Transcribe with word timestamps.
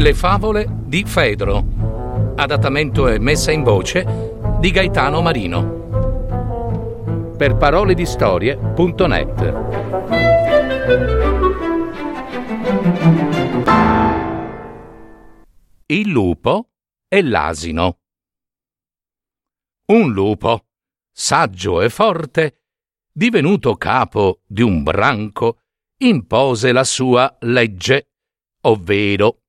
Le 0.00 0.14
favole 0.14 0.66
di 0.86 1.04
Fedro. 1.04 2.32
Adattamento 2.34 3.06
e 3.06 3.18
messa 3.18 3.52
in 3.52 3.62
voce 3.62 4.02
di 4.58 4.70
Gaetano 4.70 5.20
Marino. 5.20 7.34
Per 7.36 7.54
parole 7.58 7.92
di 7.92 8.06
storie.net. 8.06 9.54
Il 15.84 16.08
lupo 16.08 16.70
e 17.06 17.22
l'asino. 17.22 17.98
Un 19.88 20.12
lupo, 20.14 20.64
saggio 21.12 21.82
e 21.82 21.90
forte, 21.90 22.62
divenuto 23.12 23.74
capo 23.74 24.40
di 24.46 24.62
un 24.62 24.82
branco, 24.82 25.58
impose 25.98 26.72
la 26.72 26.84
sua 26.84 27.36
legge, 27.40 28.12
ovvero 28.62 29.40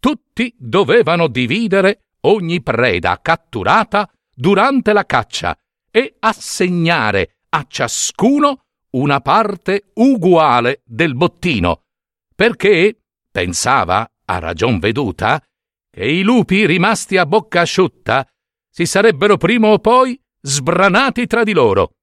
tutti 0.00 0.52
dovevano 0.58 1.28
dividere 1.28 2.06
ogni 2.22 2.62
preda 2.62 3.20
catturata 3.22 4.10
durante 4.34 4.92
la 4.92 5.04
caccia 5.04 5.56
e 5.90 6.16
assegnare 6.18 7.36
a 7.50 7.64
ciascuno 7.68 8.64
una 8.92 9.20
parte 9.20 9.90
uguale 9.94 10.82
del 10.84 11.14
bottino, 11.14 11.84
perché, 12.34 12.98
pensava, 13.30 14.10
a 14.24 14.38
ragion 14.38 14.78
veduta, 14.78 15.40
che 15.90 16.04
i 16.04 16.22
lupi 16.22 16.66
rimasti 16.66 17.16
a 17.16 17.26
bocca 17.26 17.60
asciutta 17.60 18.26
si 18.68 18.86
sarebbero 18.86 19.36
prima 19.36 19.68
o 19.68 19.78
poi 19.78 20.20
sbranati 20.40 21.26
tra 21.26 21.44
di 21.44 21.52
loro. 21.52 21.96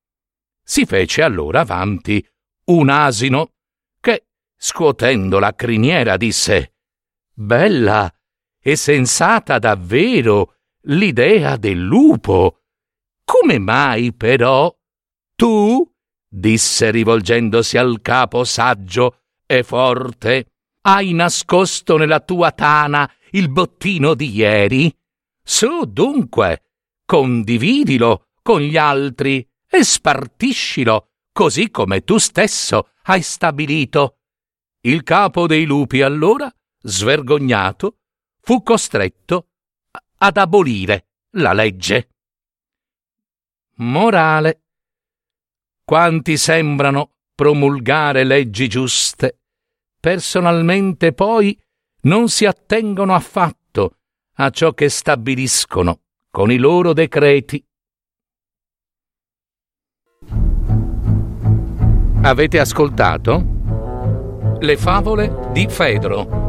Si 0.63 0.85
fece 0.85 1.21
allora 1.21 1.61
avanti 1.61 2.25
un 2.65 2.89
asino 2.89 3.53
che, 3.99 4.27
scuotendo 4.55 5.39
la 5.39 5.55
criniera, 5.55 6.17
disse 6.17 6.73
Bella 7.39 8.11
e 8.59 8.75
sensata 8.75 9.59
davvero 9.59 10.55
l'idea 10.85 11.55
del 11.55 11.79
lupo. 11.79 12.63
Come 13.23 13.59
mai, 13.59 14.11
però, 14.11 14.75
tu, 15.35 15.87
disse 16.27 16.89
rivolgendosi 16.89 17.77
al 17.77 18.01
capo 18.01 18.43
saggio 18.43 19.25
e 19.45 19.61
forte, 19.61 20.53
hai 20.81 21.13
nascosto 21.13 21.95
nella 21.97 22.21
tua 22.21 22.51
tana 22.53 23.07
il 23.31 23.51
bottino 23.51 24.15
di 24.15 24.31
ieri? 24.31 24.91
Su, 25.43 25.83
dunque, 25.85 26.63
condividilo 27.05 28.29
con 28.41 28.61
gli 28.61 28.77
altri 28.77 29.47
e 29.69 29.83
spartiscilo, 29.83 31.11
così 31.31 31.69
come 31.69 32.03
tu 32.03 32.17
stesso 32.17 32.93
hai 33.03 33.21
stabilito. 33.21 34.21
Il 34.81 35.03
capo 35.03 35.45
dei 35.45 35.65
lupi 35.65 36.01
allora 36.01 36.51
svergognato, 36.87 37.97
fu 38.41 38.63
costretto 38.63 39.49
ad 40.17 40.37
abolire 40.37 41.07
la 41.31 41.53
legge. 41.53 42.09
Morale. 43.75 44.61
Quanti 45.83 46.37
sembrano 46.37 47.13
promulgare 47.35 48.23
leggi 48.23 48.67
giuste, 48.67 49.39
personalmente 49.99 51.13
poi 51.13 51.57
non 52.01 52.29
si 52.29 52.45
attengono 52.45 53.13
affatto 53.13 53.97
a 54.39 54.49
ciò 54.49 54.73
che 54.73 54.89
stabiliscono 54.89 56.01
con 56.29 56.51
i 56.51 56.57
loro 56.57 56.93
decreti. 56.93 57.63
Avete 62.21 62.59
ascoltato? 62.59 63.55
Le 64.59 64.77
favole 64.77 65.49
di 65.53 65.67
Fedro 65.69 66.46